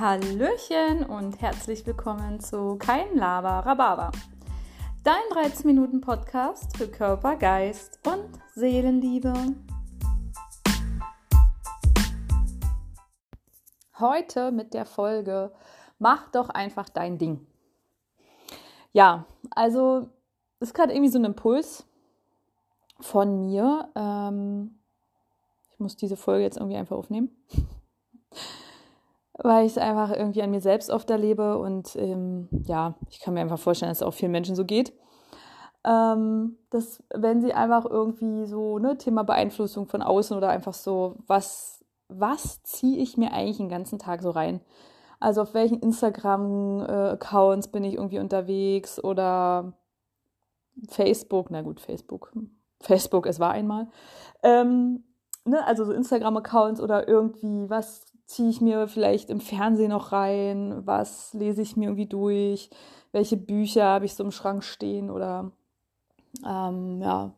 Hallöchen 0.00 1.04
und 1.04 1.42
herzlich 1.42 1.86
willkommen 1.86 2.40
zu 2.40 2.76
Kein 2.78 3.18
Lava 3.18 3.60
Rhabarber. 3.60 4.10
Dein 5.04 5.20
13 5.30 5.66
Minuten 5.66 6.00
Podcast 6.00 6.74
für 6.74 6.88
Körper, 6.88 7.36
Geist 7.36 8.00
und 8.06 8.30
Seelenliebe. 8.54 9.34
Heute 13.98 14.52
mit 14.52 14.72
der 14.72 14.86
Folge 14.86 15.52
Mach 15.98 16.30
doch 16.30 16.48
einfach 16.48 16.88
dein 16.88 17.18
Ding. 17.18 17.46
Ja, 18.94 19.26
also 19.50 20.08
ist 20.60 20.72
gerade 20.72 20.94
irgendwie 20.94 21.10
so 21.10 21.18
ein 21.18 21.26
Impuls 21.26 21.84
von 23.00 23.44
mir. 23.44 23.90
Ähm, 23.94 24.78
ich 25.70 25.78
muss 25.78 25.94
diese 25.96 26.16
Folge 26.16 26.44
jetzt 26.44 26.56
irgendwie 26.56 26.78
einfach 26.78 26.96
aufnehmen 26.96 27.36
weil 29.42 29.66
ich 29.66 29.72
es 29.72 29.78
einfach 29.78 30.10
irgendwie 30.12 30.42
an 30.42 30.50
mir 30.50 30.60
selbst 30.60 30.90
oft 30.90 31.10
erlebe 31.10 31.58
und 31.58 31.96
ähm, 31.96 32.48
ja, 32.64 32.94
ich 33.08 33.20
kann 33.20 33.34
mir 33.34 33.40
einfach 33.40 33.58
vorstellen, 33.58 33.90
dass 33.90 33.98
es 33.98 34.06
auch 34.06 34.14
vielen 34.14 34.32
Menschen 34.32 34.54
so 34.54 34.64
geht. 34.64 34.92
Ähm, 35.82 36.58
dass 36.68 37.02
wenn 37.14 37.40
sie 37.40 37.54
einfach 37.54 37.86
irgendwie 37.86 38.44
so, 38.46 38.78
ne, 38.78 38.98
Thema 38.98 39.22
Beeinflussung 39.24 39.86
von 39.86 40.02
außen 40.02 40.36
oder 40.36 40.50
einfach 40.50 40.74
so, 40.74 41.16
was, 41.26 41.82
was 42.08 42.62
ziehe 42.64 42.98
ich 42.98 43.16
mir 43.16 43.32
eigentlich 43.32 43.56
den 43.56 43.70
ganzen 43.70 43.98
Tag 43.98 44.20
so 44.20 44.30
rein? 44.30 44.60
Also 45.20 45.42
auf 45.42 45.54
welchen 45.54 45.80
Instagram-Accounts 45.80 47.68
bin 47.68 47.84
ich 47.84 47.94
irgendwie 47.94 48.18
unterwegs 48.18 49.02
oder 49.02 49.72
Facebook, 50.88 51.50
na 51.50 51.62
gut, 51.62 51.80
Facebook. 51.80 52.32
Facebook, 52.80 53.26
es 53.26 53.40
war 53.40 53.52
einmal. 53.52 53.88
Ähm, 54.42 55.04
ne, 55.46 55.66
also 55.66 55.84
so 55.84 55.92
Instagram-Accounts 55.92 56.80
oder 56.80 57.08
irgendwie, 57.08 57.70
was 57.70 58.09
ziehe 58.30 58.48
ich 58.48 58.60
mir 58.60 58.86
vielleicht 58.86 59.28
im 59.28 59.40
Fernsehen 59.40 59.90
noch 59.90 60.12
rein, 60.12 60.86
was 60.86 61.34
lese 61.34 61.62
ich 61.62 61.76
mir 61.76 61.86
irgendwie 61.86 62.06
durch, 62.06 62.70
welche 63.10 63.36
Bücher 63.36 63.84
habe 63.84 64.04
ich 64.04 64.14
so 64.14 64.22
im 64.22 64.30
Schrank 64.30 64.62
stehen 64.62 65.10
oder 65.10 65.50
ähm, 66.46 67.02
ja, 67.02 67.34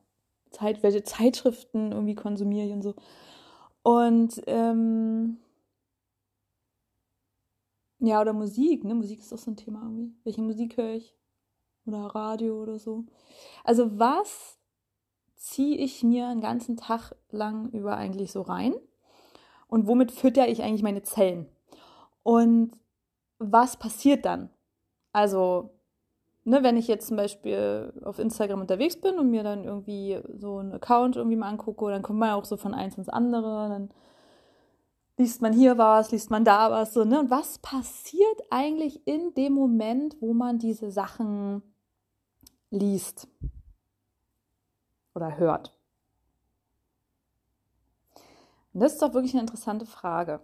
Zeit, 0.51 0.83
welche 0.83 1.03
Zeitschriften 1.03 1.93
irgendwie 1.93 2.15
konsumiere 2.15 2.67
ich 2.67 2.73
und 2.75 2.83
so. 2.83 2.95
Und 3.83 4.43
ähm, 4.47 5.39
ja, 7.99 8.21
oder 8.21 8.35
Musik, 8.35 8.85
ne? 8.85 8.95
Musik 8.95 9.21
ist 9.21 9.33
auch 9.33 9.39
so 9.39 9.51
ein 9.51 9.57
Thema 9.57 9.81
irgendwie. 9.83 10.15
Welche 10.25 10.43
Musik 10.43 10.77
höre 10.77 10.97
ich? 10.97 11.17
Oder 11.87 12.01
Radio 12.15 12.61
oder 12.61 12.79
so. 12.79 13.07
Also 13.65 13.99
was 13.99 14.59
ziehe 15.37 15.79
ich 15.79 16.03
mir 16.03 16.29
einen 16.29 16.43
ganzen 16.43 16.77
Tag 16.77 17.13
lang 17.31 17.71
über 17.71 17.97
eigentlich 17.97 18.31
so 18.31 18.43
rein? 18.43 18.75
Und 19.73 19.87
womit 19.87 20.13
fütter 20.13 20.49
ich 20.49 20.63
eigentlich 20.63 20.83
meine 20.83 21.03
Zellen? 21.03 21.49
Und 22.23 22.73
was 23.39 23.79
passiert 23.79 24.27
dann? 24.27 24.51
Also, 25.15 25.71
ne, 26.45 26.63
wenn 26.63 26.77
ich 26.77 26.89
jetzt 26.89 27.09
zum 27.09 27.17
Beispiel 27.17 27.91
auf 28.05 28.19
Instagram 28.19 28.61
unterwegs 28.61 29.01
bin 29.01 29.19
und 29.19 29.31
mir 29.31 29.43
dann 29.43 29.65
irgendwie 29.65 30.21
so 30.37 30.59
einen 30.59 30.75
Account 30.75 31.17
irgendwie 31.17 31.39
mal 31.39 31.49
angucke, 31.49 31.91
dann 31.91 32.03
kommt 32.03 32.19
man 32.19 32.35
auch 32.35 32.45
so 32.45 32.59
von 32.59 32.75
eins 32.75 32.99
ins 32.99 33.09
andere, 33.09 33.71
dann 33.71 33.89
liest 35.17 35.41
man 35.41 35.55
hier 35.55 35.79
was, 35.79 36.13
liest 36.13 36.31
man 36.31 36.45
da 36.45 36.71
was, 36.71 36.93
so, 36.93 37.05
ne? 37.05 37.21
Und 37.21 37.31
was 37.31 37.59
passiert 37.59 38.43
eigentlich 38.51 39.07
in 39.07 39.33
dem 39.33 39.55
Moment, 39.55 40.19
wo 40.21 40.35
man 40.35 40.59
diese 40.59 40.91
Sachen 40.91 41.63
liest 42.69 43.27
oder 45.15 45.39
hört? 45.39 45.73
Das 48.75 48.95
ist 48.95 49.03
doch 49.03 49.15
wirklich 49.15 49.33
eine 49.33 49.43
interessante 49.43 49.87
Frage, 49.87 50.41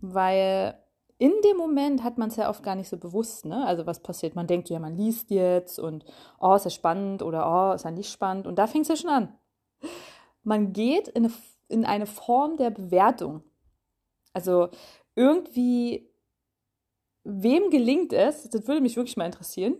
weil 0.00 0.78
in 1.18 1.32
dem 1.44 1.56
Moment 1.56 2.04
hat 2.04 2.16
man 2.16 2.28
es 2.28 2.36
ja 2.36 2.48
oft 2.48 2.62
gar 2.62 2.76
nicht 2.76 2.88
so 2.88 2.96
bewusst, 2.96 3.44
ne? 3.44 3.66
Also 3.66 3.86
was 3.86 4.00
passiert? 4.00 4.36
Man 4.36 4.46
denkt 4.46 4.70
ja, 4.70 4.78
man 4.78 4.96
liest 4.96 5.30
jetzt 5.30 5.78
und 5.80 6.04
oh, 6.40 6.54
ist 6.54 6.64
ja 6.64 6.70
spannend 6.70 7.22
oder 7.22 7.72
oh, 7.72 7.74
ist 7.74 7.84
ja 7.84 7.90
nicht 7.90 8.10
spannend. 8.10 8.46
Und 8.46 8.56
da 8.56 8.68
fängt 8.68 8.82
es 8.82 8.88
ja 8.88 8.96
schon 8.96 9.10
an. 9.10 9.38
Man 10.44 10.72
geht 10.72 11.08
in 11.08 11.24
eine, 11.24 11.34
in 11.68 11.84
eine 11.84 12.06
Form 12.06 12.56
der 12.56 12.70
Bewertung. 12.70 13.42
Also 14.32 14.68
irgendwie, 15.16 16.08
wem 17.24 17.70
gelingt 17.70 18.12
es, 18.12 18.48
das 18.48 18.68
würde 18.68 18.80
mich 18.80 18.96
wirklich 18.96 19.16
mal 19.16 19.26
interessieren, 19.26 19.76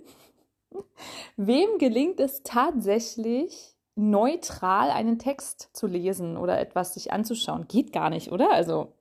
wem 1.37 1.79
gelingt 1.79 2.19
es 2.19 2.43
tatsächlich, 2.43 3.78
neutral 3.99 4.91
einen 4.91 5.19
Text 5.19 5.71
zu 5.73 5.89
lesen 5.89 6.37
oder 6.37 6.61
etwas 6.61 6.95
sich 6.95 7.13
anzuschauen. 7.13 7.67
Geht 7.67 7.93
gar 7.93 8.11
nicht, 8.11 8.31
oder? 8.31 8.53
Also, 8.53 8.93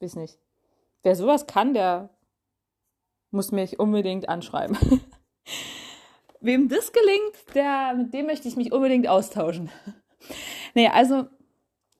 weiß 0.00 0.16
nicht. 0.16 0.38
Wer 1.02 1.16
sowas 1.16 1.46
kann, 1.46 1.72
der 1.72 2.10
muss 3.30 3.50
mich 3.50 3.80
unbedingt 3.80 4.28
anschreiben. 4.28 4.76
Wem 6.40 6.68
das 6.68 6.92
gelingt, 6.92 7.54
der, 7.54 7.94
mit 7.94 8.12
dem 8.12 8.26
möchte 8.26 8.46
ich 8.46 8.56
mich 8.56 8.72
unbedingt 8.72 9.08
austauschen. 9.08 9.70
nee, 10.74 10.88
also, 10.88 11.24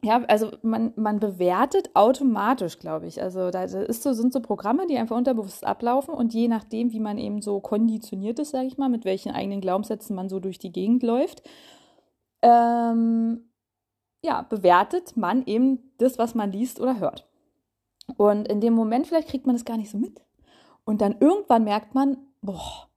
ja, 0.02 0.22
also 0.24 0.50
man, 0.62 0.92
man 0.96 1.20
bewertet 1.20 1.90
automatisch, 1.94 2.78
glaube 2.78 3.06
ich. 3.06 3.22
Also 3.22 3.50
da 3.50 3.64
ist 3.64 4.02
so, 4.02 4.12
sind 4.12 4.32
so 4.32 4.40
Programme, 4.40 4.86
die 4.88 4.98
einfach 4.98 5.16
unterbewusst 5.16 5.64
ablaufen 5.64 6.12
und 6.12 6.34
je 6.34 6.48
nachdem, 6.48 6.92
wie 6.92 7.00
man 7.00 7.16
eben 7.16 7.40
so 7.40 7.60
konditioniert 7.60 8.40
ist, 8.40 8.50
sage 8.50 8.66
ich 8.66 8.76
mal, 8.76 8.90
mit 8.90 9.06
welchen 9.06 9.32
eigenen 9.32 9.60
Glaubenssätzen 9.62 10.14
man 10.14 10.28
so 10.28 10.38
durch 10.38 10.58
die 10.58 10.72
Gegend 10.72 11.02
läuft, 11.02 11.42
ähm, 12.42 13.48
ja, 14.25 14.42
bewertet 14.42 15.16
man 15.16 15.44
eben 15.47 15.92
das, 15.98 16.19
was 16.19 16.34
man 16.34 16.53
liest 16.53 16.80
oder 16.80 17.00
hört. 17.00 17.28
Und 18.16 18.48
in 18.48 18.60
dem 18.60 18.75
Moment 18.75 19.06
vielleicht 19.06 19.28
kriegt 19.28 19.47
man 19.47 19.56
das 19.56 19.64
gar 19.64 19.76
nicht 19.76 19.91
so 19.91 19.98
mit. 19.98 20.20
Und 20.84 21.00
dann 21.00 21.16
irgendwann 21.20 21.64
merkt 21.64 21.94
man, 21.94 22.19
boah, 22.41 22.88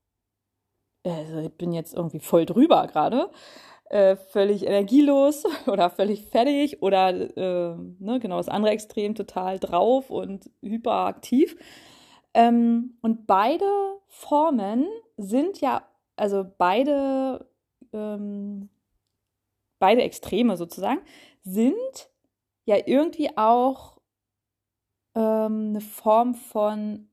also 1.04 1.38
ich 1.40 1.54
bin 1.54 1.72
jetzt 1.72 1.94
irgendwie 1.94 2.20
voll 2.20 2.46
drüber 2.46 2.88
gerade, 2.88 3.30
äh, 3.90 4.16
völlig 4.16 4.66
energielos 4.66 5.44
oder 5.68 5.90
völlig 5.90 6.26
fertig 6.26 6.82
oder 6.82 7.10
äh, 7.10 7.76
ne, 8.00 8.20
genau 8.20 8.38
das 8.38 8.50
andere 8.50 8.74
Extrem 8.74 9.16
total 9.16 9.60
drauf 9.60 10.10
und 10.10 10.50
hyperaktiv. 10.62 11.56
Ähm, 12.34 12.98
und 13.02 13.28
beide 13.28 13.66
Formen 14.08 14.88
sind 15.18 15.62
ja, 15.62 15.84
also 16.16 16.46
beide 16.58 17.48
ähm, 17.94 18.70
beide 19.80 20.04
Extreme 20.04 20.58
sozusagen, 20.58 21.02
sind 21.44 22.10
ja 22.66 22.78
irgendwie 22.86 23.38
auch 23.38 24.00
ähm, 25.16 25.70
eine 25.70 25.82
Form 25.82 26.36
von 26.36 27.10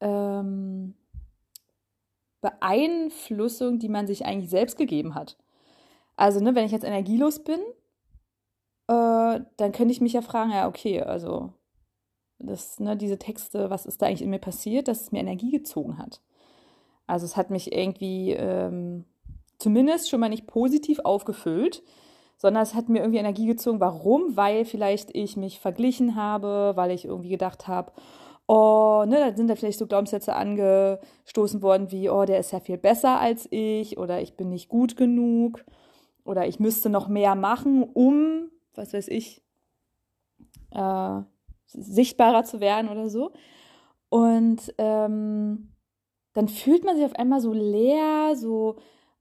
ähm, 0.00 0.94
Beeinflussung, 2.40 3.78
die 3.78 3.88
man 3.88 4.06
sich 4.06 4.26
eigentlich 4.26 4.50
selbst 4.50 4.76
gegeben 4.76 5.14
hat. 5.14 5.38
Also, 6.16 6.40
ne, 6.40 6.54
wenn 6.54 6.66
ich 6.66 6.72
jetzt 6.72 6.84
energielos 6.84 7.42
bin, 7.42 7.60
äh, 8.88 9.40
dann 9.56 9.72
könnte 9.72 9.92
ich 9.92 10.00
mich 10.00 10.12
ja 10.12 10.22
fragen, 10.22 10.50
ja, 10.50 10.68
okay, 10.68 11.00
also 11.00 11.54
das, 12.38 12.78
ne, 12.80 12.96
diese 12.96 13.18
Texte, 13.18 13.70
was 13.70 13.86
ist 13.86 14.02
da 14.02 14.06
eigentlich 14.06 14.22
in 14.22 14.30
mir 14.30 14.38
passiert, 14.38 14.88
dass 14.88 15.00
es 15.00 15.12
mir 15.12 15.20
Energie 15.20 15.50
gezogen 15.50 15.98
hat. 15.98 16.20
Also 17.06 17.24
es 17.24 17.36
hat 17.36 17.50
mich 17.50 17.72
irgendwie 17.72 18.32
ähm, 18.32 19.04
zumindest 19.64 20.10
schon 20.10 20.20
mal 20.20 20.28
nicht 20.28 20.46
positiv 20.46 21.00
aufgefüllt, 21.04 21.82
sondern 22.36 22.62
es 22.62 22.74
hat 22.74 22.90
mir 22.90 22.98
irgendwie 22.98 23.18
Energie 23.18 23.46
gezogen. 23.46 23.80
Warum? 23.80 24.36
Weil 24.36 24.66
vielleicht 24.66 25.16
ich 25.16 25.38
mich 25.38 25.58
verglichen 25.58 26.16
habe, 26.16 26.72
weil 26.74 26.90
ich 26.90 27.06
irgendwie 27.06 27.30
gedacht 27.30 27.66
habe, 27.66 27.92
oh, 28.46 29.04
ne, 29.06 29.18
da 29.18 29.34
sind 29.34 29.48
da 29.48 29.56
vielleicht 29.56 29.78
so 29.78 29.86
Glaubenssätze 29.86 30.36
angestoßen 30.36 31.62
worden 31.62 31.90
wie, 31.90 32.10
oh, 32.10 32.26
der 32.26 32.38
ist 32.38 32.52
ja 32.52 32.60
viel 32.60 32.76
besser 32.76 33.18
als 33.18 33.48
ich 33.50 33.96
oder 33.96 34.20
ich 34.20 34.36
bin 34.36 34.50
nicht 34.50 34.68
gut 34.68 34.98
genug 34.98 35.64
oder 36.24 36.46
ich 36.46 36.60
müsste 36.60 36.90
noch 36.90 37.08
mehr 37.08 37.34
machen, 37.34 37.82
um, 37.82 38.50
was 38.74 38.92
weiß 38.92 39.08
ich, 39.08 39.42
äh, 40.72 41.20
sichtbarer 41.68 42.44
zu 42.44 42.60
werden 42.60 42.90
oder 42.90 43.08
so. 43.08 43.32
Und 44.10 44.74
ähm, 44.76 45.70
dann 46.34 46.48
fühlt 46.48 46.84
man 46.84 46.96
sich 46.96 47.06
auf 47.06 47.16
einmal 47.16 47.40
so 47.40 47.54
leer, 47.54 48.36
so 48.36 48.76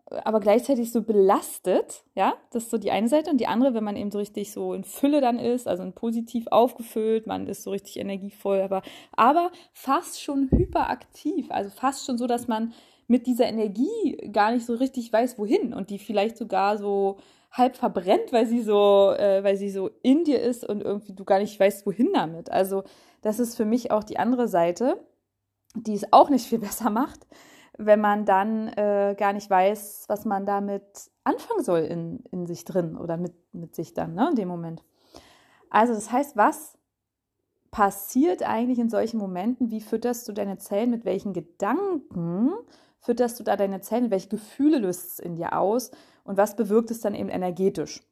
aber 0.10 0.40
gleichzeitig 0.40 0.92
so 0.92 1.02
belastet, 1.02 2.04
ja, 2.14 2.34
das 2.52 2.64
ist 2.64 2.72
so 2.72 2.78
die 2.78 2.92
eine 2.92 3.08
Seite. 3.08 3.32
Und 3.32 3.40
die 3.40 3.48
andere, 3.48 3.74
wenn 3.74 3.84
man 3.84 3.96
eben 3.96 4.12
so 4.12 4.20
richtig 4.20 4.52
so 4.52 4.74
in 4.74 4.84
Fülle 4.84 5.22
dann 5.22 5.40
ist, 5.40 5.68
also 5.68 5.84
in 5.84 5.94
positiv 5.94 6.48
aufgefüllt, 6.48 7.26
man 7.26 7.48
ist 7.48 7.64
so 7.64 7.72
richtig 7.72 7.98
energievoll, 7.98 8.62
aber, 8.62 8.82
aber 9.14 9.52
fast 9.74 10.22
schon 10.22 10.50
hyperaktiv, 10.52 11.50
also 11.50 11.70
fast 11.70 12.06
schon 12.06 12.18
so, 12.18 12.28
dass 12.28 12.48
man 12.48 12.74
mit 13.08 13.28
dieser 13.28 13.46
Energie 13.46 14.18
gar 14.32 14.52
nicht 14.52 14.66
so 14.66 14.76
richtig 14.76 15.12
weiß, 15.12 15.38
wohin. 15.38 15.74
Und 15.74 15.90
die 15.90 16.00
vielleicht 16.00 16.38
sogar 16.38 16.78
so 16.78 17.18
halb 17.52 17.76
verbrennt, 17.76 18.32
weil 18.32 18.46
sie 18.46 18.62
so, 18.62 19.14
äh, 19.18 19.44
weil 19.44 19.58
sie 19.58 19.70
so 19.70 19.90
in 20.02 20.24
dir 20.24 20.42
ist 20.42 20.68
und 20.68 20.82
irgendwie 20.82 21.14
du 21.14 21.24
gar 21.24 21.40
nicht 21.40 21.60
weißt, 21.60 21.86
wohin 21.86 22.12
damit. 22.14 22.52
Also 22.52 22.84
das 23.22 23.40
ist 23.40 23.56
für 23.56 23.66
mich 23.66 23.92
auch 23.92 24.04
die 24.04 24.18
andere 24.18 24.48
Seite, 24.48 25.06
die 25.76 25.94
es 25.94 26.12
auch 26.12 26.30
nicht 26.30 26.46
viel 26.46 26.60
besser 26.60 26.90
macht 26.90 27.26
wenn 27.78 28.00
man 28.00 28.26
dann 28.26 28.68
äh, 28.70 29.16
gar 29.18 29.34
nicht 29.34 29.50
weiß, 29.50 30.06
was 30.08 30.26
man 30.26 30.46
damit 30.46 31.12
anfangen 31.24 31.64
soll 31.64 31.82
in, 31.82 32.24
in 32.32 32.46
sich 32.46 32.66
drin 32.66 32.98
oder 32.98 33.18
mit, 33.18 33.34
mit 33.54 33.76
sich 33.76 33.94
dann, 33.94 34.14
ne, 34.14 34.30
in 34.30 34.36
dem 34.36 34.48
Moment. 34.48 34.84
Also 35.70 35.94
das 35.94 36.12
heißt, 36.12 36.38
was 36.38 36.78
passiert 37.72 38.44
eigentlich 38.44 38.78
in 38.78 38.90
solchen 38.90 39.18
Momenten? 39.18 39.72
Wie 39.72 39.82
fütterst 39.82 40.28
du 40.28 40.34
deine 40.34 40.60
Zellen? 40.60 40.92
Mit 40.92 41.06
welchen 41.06 41.34
Gedanken 41.34 42.52
fütterst 43.00 43.40
du 43.40 43.44
da 43.44 43.58
deine 43.58 43.82
Zellen? 43.82 44.12
Welche 44.12 44.30
Gefühle 44.30 44.78
löst 44.78 45.14
es 45.14 45.20
in 45.20 45.36
dir 45.36 45.58
aus? 45.58 45.90
Und 46.24 46.38
was 46.38 46.56
bewirkt 46.56 46.92
es 46.92 47.02
dann 47.02 47.16
eben 47.16 47.30
energetisch? 47.30 48.04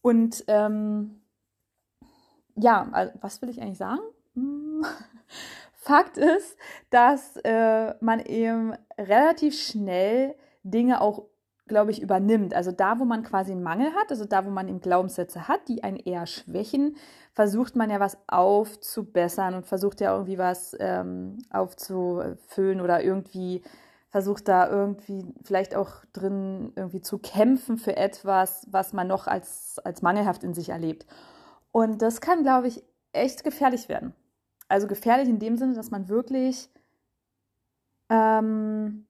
Und 0.00 0.44
ähm, 0.48 1.20
ja, 2.56 2.88
also, 2.92 3.12
was 3.20 3.42
will 3.42 3.50
ich 3.50 3.60
eigentlich 3.60 3.78
sagen? 3.78 4.00
Fakt 5.82 6.18
ist, 6.18 6.58
dass 6.90 7.36
äh, 7.38 7.94
man 8.00 8.20
eben 8.20 8.74
relativ 8.98 9.58
schnell 9.58 10.34
Dinge 10.62 11.00
auch, 11.00 11.24
glaube 11.66 11.90
ich, 11.90 12.02
übernimmt. 12.02 12.52
Also 12.52 12.70
da, 12.70 12.98
wo 13.00 13.06
man 13.06 13.22
quasi 13.22 13.52
einen 13.52 13.62
Mangel 13.62 13.94
hat, 13.94 14.10
also 14.10 14.26
da, 14.26 14.44
wo 14.44 14.50
man 14.50 14.68
eben 14.68 14.82
Glaubenssätze 14.82 15.48
hat, 15.48 15.68
die 15.68 15.82
einen 15.82 15.96
eher 15.96 16.26
schwächen, 16.26 16.96
versucht 17.32 17.76
man 17.76 17.88
ja 17.88 17.98
was 17.98 18.18
aufzubessern 18.28 19.54
und 19.54 19.66
versucht 19.66 20.02
ja 20.02 20.12
irgendwie 20.12 20.36
was 20.36 20.76
ähm, 20.78 21.38
aufzufüllen 21.48 22.82
oder 22.82 23.02
irgendwie 23.02 23.62
versucht 24.10 24.48
da 24.48 24.68
irgendwie 24.68 25.24
vielleicht 25.42 25.74
auch 25.74 26.04
drin 26.12 26.72
irgendwie 26.76 27.00
zu 27.00 27.16
kämpfen 27.18 27.78
für 27.78 27.96
etwas, 27.96 28.66
was 28.70 28.92
man 28.92 29.06
noch 29.06 29.26
als, 29.26 29.78
als 29.82 30.02
mangelhaft 30.02 30.44
in 30.44 30.52
sich 30.52 30.68
erlebt. 30.68 31.06
Und 31.72 32.02
das 32.02 32.20
kann, 32.20 32.42
glaube 32.42 32.68
ich, 32.68 32.84
echt 33.12 33.44
gefährlich 33.44 33.88
werden. 33.88 34.12
Also 34.70 34.86
gefährlich 34.86 35.28
in 35.28 35.40
dem 35.40 35.56
Sinne, 35.56 35.74
dass 35.74 35.90
man 35.90 36.08
wirklich, 36.08 36.70
ähm, 38.08 39.04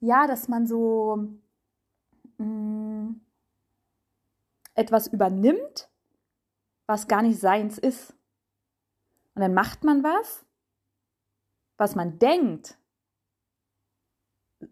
ja, 0.00 0.26
dass 0.26 0.48
man 0.48 0.66
so 0.66 1.28
mh, 2.38 2.44
mm, 2.44 3.20
etwas 4.74 5.06
übernimmt, 5.06 5.88
was 6.86 7.06
gar 7.06 7.22
nicht 7.22 7.38
seins 7.38 7.78
ist. 7.78 8.16
Und 9.36 9.42
dann 9.42 9.54
macht 9.54 9.84
man 9.84 10.02
was, 10.02 10.44
was 11.76 11.94
man 11.94 12.18
denkt, 12.18 12.76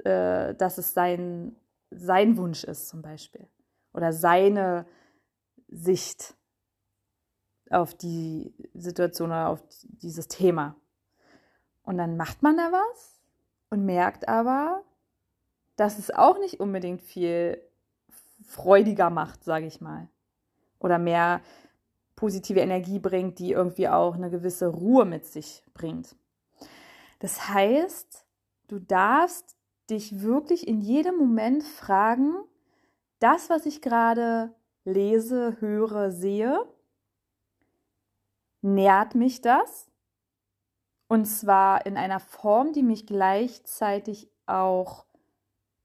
äh, 0.04 0.52
dass 0.56 0.78
es 0.78 0.94
sein, 0.94 1.54
sein 1.92 2.36
Wunsch 2.36 2.64
ist 2.64 2.88
zum 2.88 3.02
Beispiel. 3.02 3.46
Oder 3.92 4.12
seine 4.12 4.84
Sicht 5.68 6.34
auf 7.70 7.94
die 7.94 8.52
Situation 8.74 9.30
oder 9.30 9.48
auf 9.48 9.62
dieses 9.82 10.28
Thema. 10.28 10.76
Und 11.82 11.98
dann 11.98 12.16
macht 12.16 12.42
man 12.42 12.56
da 12.56 12.70
was 12.72 13.20
und 13.70 13.84
merkt 13.84 14.28
aber, 14.28 14.82
dass 15.76 15.98
es 15.98 16.10
auch 16.10 16.38
nicht 16.38 16.60
unbedingt 16.60 17.02
viel 17.02 17.62
freudiger 18.44 19.10
macht, 19.10 19.44
sage 19.44 19.66
ich 19.66 19.80
mal. 19.80 20.08
Oder 20.80 20.98
mehr 20.98 21.40
positive 22.16 22.60
Energie 22.60 22.98
bringt, 22.98 23.38
die 23.38 23.52
irgendwie 23.52 23.88
auch 23.88 24.14
eine 24.14 24.30
gewisse 24.30 24.66
Ruhe 24.66 25.04
mit 25.04 25.24
sich 25.24 25.62
bringt. 25.74 26.16
Das 27.20 27.48
heißt, 27.48 28.26
du 28.68 28.78
darfst 28.78 29.56
dich 29.88 30.20
wirklich 30.20 30.66
in 30.66 30.80
jedem 30.80 31.16
Moment 31.16 31.62
fragen, 31.62 32.34
das, 33.18 33.50
was 33.50 33.66
ich 33.66 33.82
gerade 33.82 34.54
lese, 34.84 35.56
höre, 35.60 36.10
sehe, 36.10 36.64
nährt 38.62 39.14
mich 39.14 39.40
das. 39.40 39.90
Und 41.08 41.24
zwar 41.24 41.86
in 41.86 41.96
einer 41.96 42.20
Form, 42.20 42.72
die 42.72 42.82
mich 42.82 43.06
gleichzeitig 43.06 44.30
auch 44.46 45.06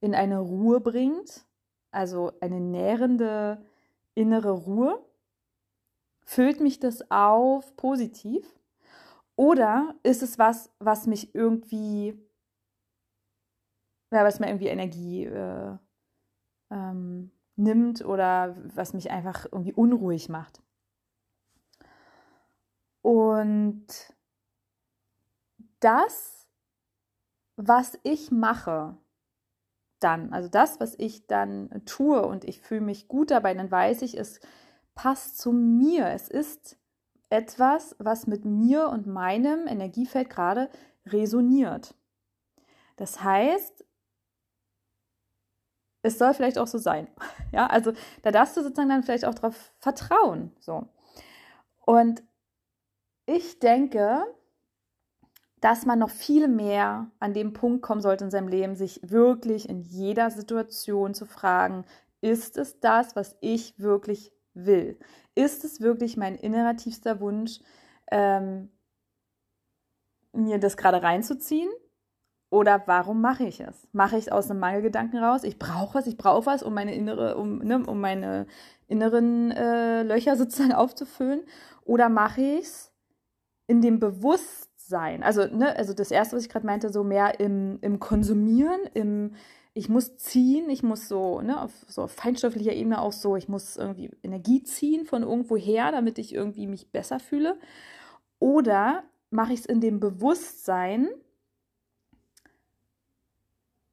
in 0.02 0.14
eine 0.14 0.40
Ruhe 0.40 0.82
bringt, 0.82 1.46
also 1.92 2.34
eine 2.42 2.60
nährende 2.60 3.66
innere 4.16 4.52
Ruhe. 4.52 5.04
Füllt 6.26 6.60
mich 6.60 6.80
das 6.80 7.10
auf 7.10 7.76
positiv? 7.78 8.46
Oder 9.36 9.96
ist 10.04 10.22
es 10.22 10.38
was, 10.38 10.70
was 10.80 11.08
mich 11.08 11.34
irgendwie, 11.34 12.20
ja, 14.12 14.24
was 14.24 14.40
mir 14.40 14.48
irgendwie 14.48 14.68
Energie 14.68 15.26
äh, 15.26 15.78
ähm, 16.70 17.32
nimmt 17.56 18.04
oder 18.06 18.56
was 18.76 18.94
mich 18.94 19.10
einfach 19.12 19.46
irgendwie 19.52 19.74
unruhig 19.74 20.30
macht? 20.30 20.62
Und 23.44 23.88
das, 25.82 26.48
was 27.58 28.00
ich 28.04 28.32
mache, 28.32 28.98
dann, 30.00 30.32
also 30.32 30.48
das, 30.48 30.80
was 30.80 30.96
ich 30.98 31.28
dann 31.28 31.82
tue 31.86 32.26
und 32.26 32.46
ich 32.46 32.62
fühle 32.62 32.80
mich 32.80 33.10
gut 33.10 33.32
dabei, 33.32 33.54
dann 33.54 33.70
weiß 33.70 34.02
ich, 34.04 34.18
es 34.18 34.40
passt 34.96 35.40
zu 35.40 35.52
mir. 35.52 36.08
Es 36.08 36.30
ist 36.30 36.78
etwas, 37.30 37.98
was 38.00 38.28
mit 38.28 38.46
mir 38.46 38.88
und 38.88 39.08
meinem 39.08 39.68
Energiefeld 39.68 40.30
gerade 40.30 40.70
resoniert. 41.06 41.96
Das 42.96 43.26
heißt, 43.26 43.84
es 46.02 46.18
soll 46.18 46.34
vielleicht 46.34 46.58
auch 46.58 46.68
so 46.68 46.78
sein. 46.78 47.10
Ja, 47.52 47.68
also 47.68 47.92
da 48.22 48.32
darfst 48.32 48.58
du 48.58 48.64
sozusagen 48.64 48.90
dann 48.90 49.04
vielleicht 49.04 49.26
auch 49.26 49.36
darauf 49.36 49.74
vertrauen. 49.80 50.56
So. 50.60 50.88
Und 51.86 52.24
ich 53.26 53.60
denke, 53.60 54.24
dass 55.62 55.86
man 55.86 56.00
noch 56.00 56.10
viel 56.10 56.50
mehr 56.50 57.10
an 57.20 57.34
dem 57.34 57.54
Punkt 57.54 57.82
kommen 57.82 58.02
sollte 58.02 58.26
in 58.26 58.32
seinem 58.32 58.50
Leben, 58.50 58.76
sich 58.76 59.00
wirklich 59.02 59.70
in 59.70 59.80
jeder 59.82 60.30
Situation 60.30 61.14
zu 61.14 61.26
fragen, 61.26 61.86
ist 62.20 62.58
es 62.58 62.80
das, 62.80 63.16
was 63.16 63.38
ich 63.40 63.80
wirklich 63.80 64.34
will? 64.54 65.00
Ist 65.36 65.64
es 65.64 65.82
wirklich 65.82 66.18
mein 66.18 66.36
innerer 66.36 66.76
tiefster 66.76 67.20
Wunsch, 67.22 67.60
ähm, 68.12 68.70
mir 70.34 70.60
das 70.60 70.78
gerade 70.78 71.02
reinzuziehen? 71.02 71.70
Oder 72.50 72.84
warum 72.86 73.22
mache 73.22 73.46
ich 73.46 73.62
es? 73.62 73.88
Mache 73.94 74.18
ich 74.18 74.28
es 74.28 74.32
aus 74.32 74.52
einem 74.52 74.60
Mangelgedanken 74.60 75.18
raus? 75.24 75.44
Ich 75.44 75.58
brauche 75.58 75.96
was, 75.96 76.08
ich 76.08 76.18
brauche 76.18 76.46
was, 76.46 76.62
um 76.62 76.74
meine 76.74 76.94
innere, 76.94 77.36
um, 77.36 77.60
ne, 77.60 77.84
um 77.86 78.00
meine 78.00 78.48
inneren 78.88 79.52
äh, 79.52 80.04
Löcher 80.04 80.36
sozusagen 80.38 80.74
aufzufüllen? 80.74 81.42
Oder 81.84 82.10
mache 82.10 82.42
ich 82.42 82.66
es 82.66 82.93
in 83.68 83.82
dem 83.82 84.00
Bewusstsein, 84.00 85.24
also, 85.24 85.46
ne, 85.46 85.76
also 85.76 85.94
das 85.94 86.12
erste, 86.12 86.36
was 86.36 86.44
ich 86.44 86.50
gerade 86.50 86.66
meinte, 86.66 86.92
so 86.92 87.04
mehr 87.04 87.40
im, 87.40 87.80
im 87.82 88.00
Konsumieren, 88.00 88.82
im 88.94 89.36
ich 89.76 89.90
muss 89.90 90.18
ziehen, 90.18 90.70
ich 90.70 90.84
muss 90.84 91.08
so, 91.08 91.42
ne, 91.42 91.60
auf 91.60 91.72
so 91.88 92.04
auf 92.04 92.12
feinstofflicher 92.12 92.74
Ebene 92.74 93.02
auch 93.02 93.12
so, 93.12 93.36
ich 93.36 93.50
muss 93.50 93.76
irgendwie 93.76 94.12
Energie 94.22 94.62
ziehen 94.64 95.06
von 95.06 95.24
irgendwo 95.24 95.58
her, 95.58 95.92
damit 95.92 96.20
ich 96.20 96.34
irgendwie 96.34 96.68
mich 96.68 96.92
besser 96.92 97.20
fühle. 97.20 97.58
Oder 98.40 99.04
mache 99.32 99.54
ich 99.54 99.62
es 99.62 99.66
in 99.66 99.82
dem 99.82 100.00
Bewusstsein, 100.00 101.10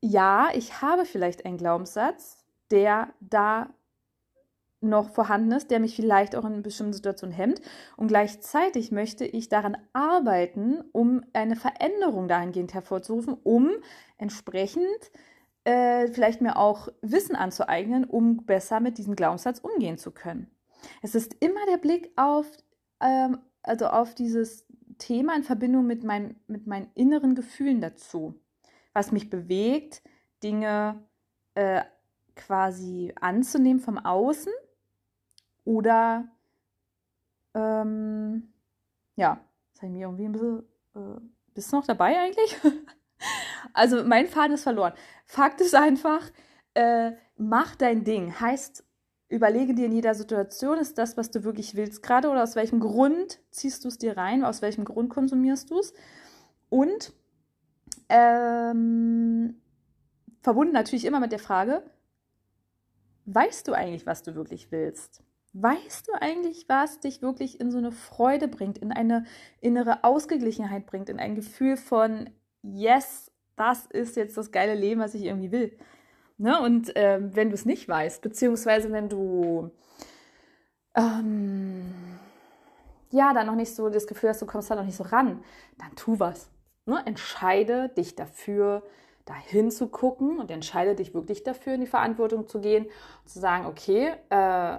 ja, 0.02 0.48
ich 0.54 0.82
habe 0.82 1.04
vielleicht 1.04 1.44
einen 1.46 1.56
Glaubenssatz, 1.56 2.44
der 2.70 3.12
da 3.20 3.70
noch 4.80 5.10
vorhanden 5.10 5.52
ist, 5.52 5.70
der 5.70 5.80
mich 5.80 5.94
vielleicht 5.94 6.34
auch 6.34 6.44
in 6.44 6.62
bestimmten 6.62 6.92
Situationen 6.92 7.34
hemmt. 7.34 7.60
Und 7.96 8.08
gleichzeitig 8.08 8.92
möchte 8.92 9.24
ich 9.24 9.48
daran 9.48 9.76
arbeiten, 9.92 10.82
um 10.92 11.22
eine 11.32 11.56
Veränderung 11.56 12.28
dahingehend 12.28 12.72
hervorzurufen, 12.72 13.36
um 13.42 13.70
entsprechend 14.16 15.10
äh, 15.64 16.08
vielleicht 16.08 16.40
mir 16.40 16.56
auch 16.56 16.88
Wissen 17.02 17.36
anzueignen, 17.36 18.04
um 18.04 18.46
besser 18.46 18.80
mit 18.80 18.96
diesem 18.98 19.16
Glaubenssatz 19.16 19.58
umgehen 19.58 19.98
zu 19.98 20.10
können. 20.10 20.50
Es 21.02 21.14
ist 21.14 21.36
immer 21.40 21.64
der 21.70 21.76
Blick 21.76 22.10
auf, 22.16 22.46
ähm, 23.00 23.38
also 23.62 23.86
auf 23.86 24.14
dieses 24.14 24.66
Thema 24.96 25.36
in 25.36 25.42
Verbindung 25.42 25.86
mit, 25.86 26.04
mein, 26.04 26.36
mit 26.46 26.66
meinen 26.66 26.90
inneren 26.94 27.34
Gefühlen 27.34 27.82
dazu, 27.82 28.34
was 28.94 29.12
mich 29.12 29.28
bewegt, 29.28 30.02
Dinge 30.42 31.02
äh, 31.54 31.82
quasi 32.34 33.12
anzunehmen 33.20 33.80
vom 33.80 33.98
Außen 33.98 34.52
oder 35.70 36.28
ähm, 37.54 38.52
ja, 39.14 39.40
das 39.72 39.82
ich 39.84 39.90
mir 39.90 40.02
irgendwie 40.02 40.24
ein 40.24 40.32
bisschen. 40.32 40.62
Äh, 40.96 41.20
bist 41.54 41.72
du 41.72 41.76
noch 41.76 41.86
dabei 41.86 42.18
eigentlich? 42.18 42.56
also 43.72 44.02
mein 44.02 44.26
Faden 44.26 44.54
ist 44.54 44.64
verloren. 44.64 44.94
Fakt 45.26 45.60
ist 45.60 45.76
einfach, 45.76 46.28
äh, 46.74 47.12
mach 47.36 47.76
dein 47.76 48.02
Ding. 48.02 48.40
Heißt, 48.40 48.84
überlege 49.28 49.74
dir 49.74 49.86
in 49.86 49.92
jeder 49.92 50.14
Situation, 50.14 50.78
ist 50.78 50.98
das, 50.98 51.16
was 51.16 51.30
du 51.30 51.44
wirklich 51.44 51.76
willst 51.76 52.02
gerade 52.02 52.30
oder 52.30 52.42
aus 52.42 52.56
welchem 52.56 52.80
Grund 52.80 53.40
ziehst 53.52 53.84
du 53.84 53.88
es 53.88 53.98
dir 53.98 54.16
rein, 54.16 54.44
aus 54.44 54.62
welchem 54.62 54.84
Grund 54.84 55.10
konsumierst 55.10 55.70
du 55.70 55.78
es? 55.78 55.94
Und 56.68 57.12
ähm, 58.08 59.60
verbunden 60.42 60.72
natürlich 60.72 61.04
immer 61.04 61.20
mit 61.20 61.30
der 61.30 61.38
Frage, 61.38 61.84
weißt 63.26 63.68
du 63.68 63.72
eigentlich, 63.72 64.06
was 64.06 64.24
du 64.24 64.34
wirklich 64.34 64.72
willst? 64.72 65.22
Weißt 65.52 66.06
du 66.06 66.12
eigentlich, 66.20 66.68
was 66.68 67.00
dich 67.00 67.22
wirklich 67.22 67.60
in 67.60 67.72
so 67.72 67.78
eine 67.78 67.90
Freude 67.90 68.46
bringt, 68.46 68.78
in 68.78 68.92
eine 68.92 69.24
innere 69.60 70.04
Ausgeglichenheit 70.04 70.86
bringt, 70.86 71.08
in 71.08 71.18
ein 71.18 71.34
Gefühl 71.34 71.76
von, 71.76 72.30
yes, 72.62 73.32
das 73.56 73.86
ist 73.86 74.16
jetzt 74.16 74.36
das 74.36 74.52
geile 74.52 74.74
Leben, 74.74 75.00
was 75.00 75.14
ich 75.14 75.24
irgendwie 75.24 75.50
will. 75.50 75.76
Ne? 76.38 76.60
Und 76.60 76.92
ähm, 76.94 77.34
wenn 77.34 77.48
du 77.50 77.54
es 77.54 77.66
nicht 77.66 77.88
weißt, 77.88 78.22
beziehungsweise 78.22 78.92
wenn 78.92 79.08
du, 79.08 79.70
ähm, 80.94 81.92
ja, 83.10 83.34
da 83.34 83.42
noch 83.42 83.56
nicht 83.56 83.74
so 83.74 83.90
das 83.90 84.06
Gefühl 84.06 84.30
hast, 84.30 84.40
du 84.40 84.46
kommst 84.46 84.70
da 84.70 84.76
noch 84.76 84.84
nicht 84.84 84.96
so 84.96 85.04
ran, 85.04 85.42
dann 85.78 85.94
tu 85.96 86.20
was. 86.20 86.48
Ne? 86.86 87.02
Entscheide 87.06 87.88
dich 87.88 88.14
dafür, 88.14 88.84
dahin 89.24 89.70
zu 89.70 89.88
gucken 89.88 90.38
und 90.38 90.50
entscheide 90.50 90.94
dich 90.94 91.12
wirklich 91.12 91.42
dafür, 91.42 91.74
in 91.74 91.80
die 91.80 91.86
Verantwortung 91.86 92.46
zu 92.46 92.60
gehen 92.60 92.86
zu 93.26 93.38
sagen, 93.40 93.66
okay, 93.66 94.14
äh, 94.30 94.78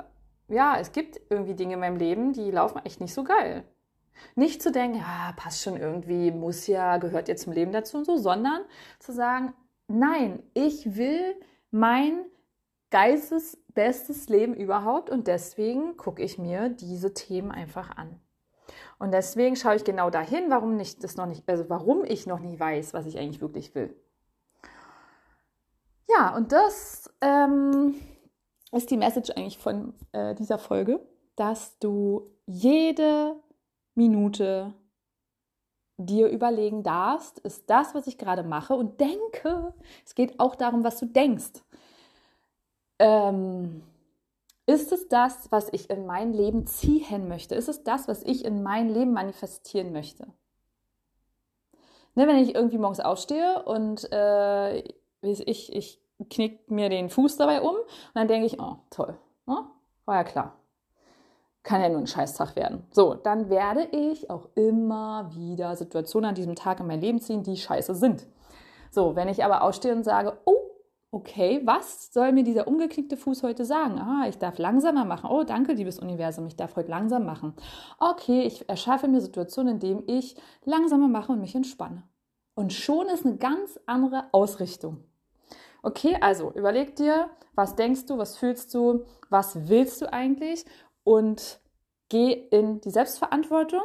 ja, 0.51 0.77
es 0.79 0.91
gibt 0.91 1.20
irgendwie 1.29 1.55
Dinge 1.55 1.75
in 1.75 1.79
meinem 1.79 1.98
Leben, 1.98 2.34
die 2.34 2.51
laufen 2.51 2.81
echt 2.86 3.01
nicht 3.01 3.13
so 3.13 3.24
geil. 3.24 3.63
Nicht 4.36 4.62
zu 4.62 4.72
denken, 4.72 4.98
ja, 4.98 5.34
passt 5.36 5.62
schon 5.62 5.77
irgendwie, 5.77 6.31
muss 6.31 6.67
ja, 6.67 6.98
gehört 6.98 7.27
ja 7.27 7.36
zum 7.36 7.53
Leben 7.53 7.72
dazu 7.72 7.98
und 7.98 8.05
so, 8.05 8.17
sondern 8.17 8.62
zu 9.00 9.13
sagen, 9.13 9.53
nein, 9.88 10.43
ich 10.53 10.96
will 10.96 11.36
mein 11.72 12.25
geistes 12.91 13.58
bestes 13.74 14.29
Leben 14.29 14.53
überhaupt 14.53 15.10
und 15.10 15.27
deswegen 15.27 15.98
gucke 15.98 16.22
ich 16.22 16.38
mir 16.38 16.70
diese 16.70 17.13
Themen 17.13 17.51
einfach 17.51 17.96
an. 17.98 18.20
Und 19.00 19.12
deswegen 19.13 19.55
schaue 19.55 19.75
ich 19.75 19.84
genau 19.84 20.10
dahin, 20.10 20.50
warum 20.50 20.75
nicht 20.75 21.03
das 21.03 21.15
noch 21.15 21.25
nicht, 21.25 21.48
also 21.50 21.70
warum 21.70 22.03
ich 22.03 22.27
noch 22.27 22.39
nicht 22.39 22.60
weiß, 22.60 22.93
was 22.93 23.05
ich 23.05 23.17
eigentlich 23.17 23.41
wirklich 23.41 23.74
will. 23.74 23.96
Ja, 26.08 26.36
und 26.36 26.51
das 26.51 27.10
ähm, 27.22 27.96
ist 28.71 28.91
die 28.91 28.97
Message 28.97 29.31
eigentlich 29.31 29.57
von 29.57 29.93
äh, 30.11 30.33
dieser 30.35 30.57
Folge, 30.57 31.05
dass 31.35 31.77
du 31.79 32.31
jede 32.45 33.35
Minute 33.95 34.73
dir 35.97 36.29
überlegen 36.29 36.83
darfst, 36.83 37.39
ist 37.39 37.69
das, 37.69 37.93
was 37.93 38.07
ich 38.07 38.17
gerade 38.17 38.43
mache 38.43 38.73
und 38.73 38.99
denke. 38.99 39.73
Es 40.05 40.15
geht 40.15 40.39
auch 40.39 40.55
darum, 40.55 40.83
was 40.83 40.99
du 40.99 41.05
denkst. 41.05 41.61
Ähm, 42.99 43.83
ist 44.65 44.91
es 44.91 45.07
das, 45.07 45.51
was 45.51 45.69
ich 45.71 45.89
in 45.89 46.05
mein 46.05 46.33
Leben 46.33 46.65
ziehen 46.65 47.27
möchte? 47.27 47.55
Ist 47.55 47.67
es 47.67 47.83
das, 47.83 48.07
was 48.07 48.23
ich 48.23 48.45
in 48.45 48.63
mein 48.63 48.89
Leben 48.89 49.13
manifestieren 49.13 49.91
möchte? 49.91 50.27
Ne, 52.15 52.27
wenn 52.27 52.37
ich 52.37 52.55
irgendwie 52.55 52.77
morgens 52.77 52.99
aufstehe 52.99 53.63
und 53.63 54.11
äh, 54.11 54.79
ich, 55.21 55.73
ich 55.73 56.00
knick 56.29 56.69
mir 56.69 56.89
den 56.89 57.09
Fuß 57.09 57.37
dabei 57.37 57.61
um 57.61 57.75
und 57.75 57.85
dann 58.13 58.27
denke 58.27 58.47
ich, 58.47 58.59
oh, 58.59 58.77
toll, 58.89 59.17
ne? 59.45 59.65
war 60.05 60.15
ja 60.15 60.23
klar. 60.23 60.55
Kann 61.63 61.81
ja 61.81 61.89
nur 61.89 61.99
ein 61.99 62.07
Scheißtag 62.07 62.55
werden. 62.55 62.87
So, 62.91 63.13
dann 63.13 63.49
werde 63.49 63.87
ich 63.91 64.29
auch 64.29 64.49
immer 64.55 65.29
wieder 65.35 65.75
Situationen 65.75 66.29
an 66.29 66.35
diesem 66.35 66.55
Tag 66.55 66.79
in 66.79 66.87
mein 66.87 67.01
Leben 67.01 67.21
ziehen, 67.21 67.43
die 67.43 67.55
scheiße 67.55 67.93
sind. 67.93 68.25
So, 68.89 69.15
wenn 69.15 69.27
ich 69.27 69.45
aber 69.45 69.61
aufstehe 69.61 69.93
und 69.93 70.03
sage, 70.03 70.37
oh, 70.45 70.71
okay, 71.11 71.61
was 71.65 72.11
soll 72.11 72.31
mir 72.31 72.43
dieser 72.43 72.67
umgeknickte 72.67 73.15
Fuß 73.15 73.43
heute 73.43 73.65
sagen? 73.65 73.99
Ah, 73.99 74.25
ich 74.27 74.37
darf 74.37 74.57
langsamer 74.57 75.05
machen. 75.05 75.29
Oh, 75.29 75.43
danke, 75.43 75.73
liebes 75.73 75.99
Universum, 75.99 76.47
ich 76.47 76.55
darf 76.55 76.75
heute 76.75 76.89
langsam 76.89 77.25
machen. 77.25 77.53
Okay, 77.99 78.41
ich 78.41 78.67
erschaffe 78.67 79.07
mir 79.07 79.21
Situationen, 79.21 79.75
in 79.75 79.79
denen 79.79 80.03
ich 80.07 80.35
langsamer 80.63 81.07
mache 81.07 81.33
und 81.33 81.41
mich 81.41 81.53
entspanne. 81.53 82.03
Und 82.55 82.73
schon 82.73 83.07
ist 83.07 83.25
eine 83.25 83.37
ganz 83.37 83.79
andere 83.85 84.25
Ausrichtung. 84.31 85.03
Okay, 85.83 86.15
also 86.21 86.51
überleg 86.51 86.95
dir, 86.95 87.29
was 87.55 87.75
denkst 87.75 88.05
du, 88.05 88.17
was 88.17 88.38
fühlst 88.38 88.73
du, 88.73 89.05
was 89.29 89.67
willst 89.67 90.01
du 90.01 90.13
eigentlich 90.13 90.65
und 91.03 91.59
geh 92.09 92.33
in 92.33 92.81
die 92.81 92.91
Selbstverantwortung 92.91 93.81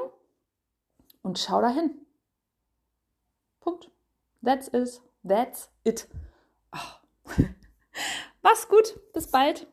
und 1.22 1.38
schau 1.38 1.60
dahin. 1.60 2.06
Punkt. 3.60 3.90
That's 4.44 4.68
it. 4.68 5.00
That's 5.24 5.70
it. 5.84 6.08
Oh. 6.72 7.32
Mach's 8.42 8.68
gut. 8.68 9.00
Bis 9.12 9.30
bald. 9.30 9.66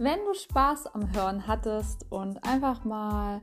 Wenn 0.00 0.24
du 0.24 0.34
Spaß 0.34 0.86
am 0.88 1.12
Hören 1.12 1.46
hattest 1.46 2.06
und 2.10 2.44
einfach 2.44 2.84
mal 2.84 3.40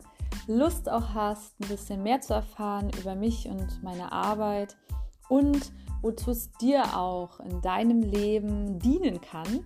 Lust 0.48 0.90
auch 0.90 1.14
hast, 1.14 1.60
ein 1.60 1.68
bisschen 1.68 2.02
mehr 2.04 2.22
zu 2.22 2.34
erfahren 2.34 2.90
über 3.00 3.16
mich 3.16 3.48
und 3.48 3.84
meine 3.84 4.12
Arbeit 4.12 4.76
und 5.30 5.72
wozu 6.02 6.32
es 6.32 6.52
dir 6.54 6.98
auch 6.98 7.40
in 7.40 7.62
deinem 7.62 8.02
Leben 8.02 8.80
dienen 8.80 9.22
kann, 9.22 9.64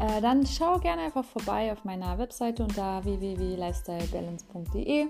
äh, 0.00 0.20
dann 0.20 0.46
schau 0.46 0.78
gerne 0.78 1.02
einfach 1.02 1.24
vorbei 1.24 1.72
auf 1.72 1.84
meiner 1.84 2.18
Webseite 2.18 2.62
unter 2.64 3.04
www.lifestylebalance.de 3.04 5.06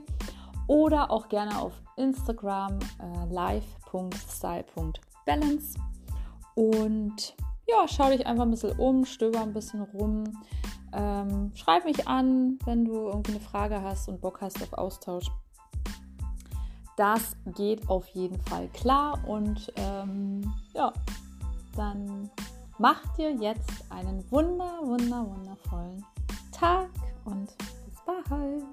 oder 0.67 1.11
auch 1.11 1.29
gerne 1.29 1.59
auf 1.59 1.73
Instagram 1.97 2.79
äh, 3.01 3.27
live.style.balance 3.31 5.79
und 6.55 7.35
ja, 7.69 7.87
schau 7.87 8.11
dich 8.11 8.27
einfach 8.27 8.45
ein 8.45 8.51
bisschen 8.51 8.79
um, 8.79 9.05
stöber 9.05 9.43
ein 9.43 9.53
bisschen 9.53 9.83
rum. 9.83 10.25
Ähm, 10.93 11.53
schreib 11.55 11.85
mich 11.85 12.09
an, 12.09 12.59
wenn 12.65 12.85
du 12.85 13.09
irgendwie 13.09 13.33
eine 13.33 13.41
Frage 13.41 13.83
hast 13.83 14.09
und 14.09 14.21
Bock 14.21 14.41
hast 14.41 14.63
auf 14.63 14.73
Austausch. 14.73 15.31
Das 16.97 17.37
geht 17.55 17.89
auf 17.89 18.07
jeden 18.09 18.41
Fall 18.41 18.69
klar 18.69 19.19
und 19.27 19.73
ähm, 19.77 20.53
ja, 20.75 20.93
dann 21.77 22.31
mach 22.79 23.01
dir 23.17 23.33
jetzt 23.35 23.85
einen 23.91 24.29
wunder, 24.33 24.81
wunder, 24.83 25.25
wundervollen 25.27 26.05
Tag 26.51 26.89
und 27.25 27.55
bis 27.57 28.03
bald. 28.05 28.65